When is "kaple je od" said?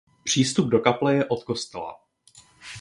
0.79-1.43